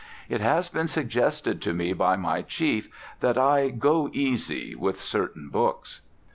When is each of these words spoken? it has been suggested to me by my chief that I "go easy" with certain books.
it 0.29 0.41
has 0.41 0.67
been 0.67 0.87
suggested 0.87 1.61
to 1.61 1.75
me 1.75 1.93
by 1.93 2.15
my 2.15 2.41
chief 2.41 2.89
that 3.19 3.37
I 3.37 3.69
"go 3.69 4.09
easy" 4.11 4.73
with 4.73 4.99
certain 4.99 5.49
books. 5.49 6.01